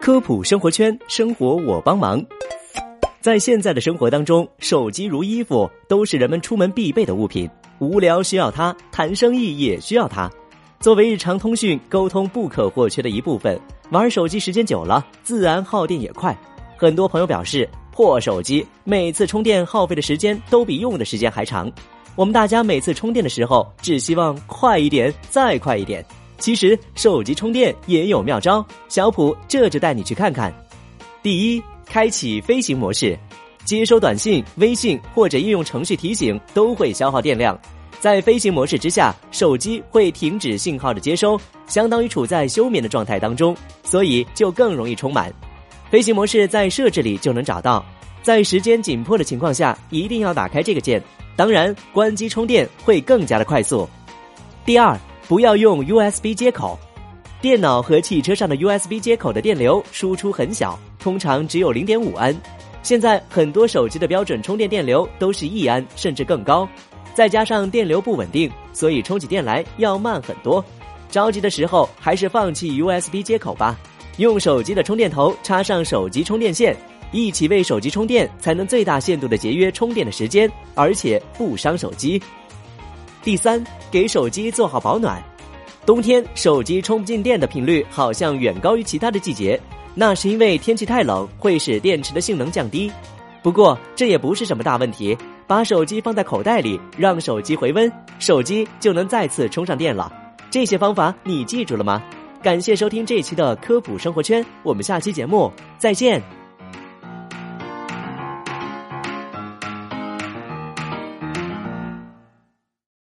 [0.00, 2.24] 科普生活圈，生活我帮忙。
[3.20, 7.48] 在现在的生活当中，手机如衣服，都是人们出门必备的物品。
[7.80, 10.30] 无聊需要它，谈生意也需要它。
[10.80, 13.60] 作为日常通讯沟通不可或缺的一部分，
[13.90, 16.34] 玩手机时间久了，自然耗电也快。
[16.78, 21.70] 很多朋友表示，破手机每次充电耗费的时间都比用的时间还长。
[22.16, 26.02] 我们大家每次充电的时候，只希望快一点，再快一点。
[26.40, 30.52] 其实手机充电也有妙招，小普这就带你去看看。
[31.22, 33.16] 第一，开启飞行模式，
[33.64, 37.56] 接收短信、微信或者应用程序提醒都会消耗电量。
[38.00, 45.30] 在飞行模式之下，手机会停止信号的接收，相当于处在休眠的状态当中，所以就更容易充满。
[45.90, 47.84] 飞行模式在设置里就能找到，
[48.22, 51.02] 在时间紧迫的情况下，一定要打开这个键。
[51.36, 53.86] 当然，关机充电会更加的快速。
[54.64, 54.98] 第二。
[55.30, 56.76] 不要用 USB 接口，
[57.40, 62.36] 电脑和汽车上的 USB 接口的电流输出很小，通常只有零点五安。
[62.82, 66.68] 现在很多手机的标准充电电流都是一安甚至更高，
[67.14, 70.64] 再加上电流不稳定，所以充起电来要慢很多。
[71.08, 73.78] 着急的时候还是放弃 USB 接口吧，
[74.16, 76.76] 用手机的充电头插上手机充电线，
[77.12, 82.20] 一起为手机充电，才能最大限度的节约充电的时间，而且不伤手机。
[83.22, 85.22] 第三，给手机做好保暖。
[85.86, 89.60] 冬天手机充不进电的频率好像远高于其他的季节，
[89.94, 92.90] 那是因为天气太冷会使电池的性能降低。
[93.42, 100.12] 不过这也不是什么大问题，把手机放在口袋里，让手机回温，手机就能再次充上电了。
[100.50, 102.02] 这些方法你记住了吗？
[102.42, 106.39] 感谢收听这期的科普生活圈，我们下期节目再见。